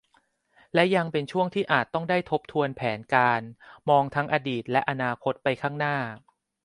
[0.73, 3.41] และยังเป็นช่วงที่อาจต้องได้ทบทวนแผนการ
[3.89, 5.97] มองทั้งอดีตและอนาคตไปข้างหน้า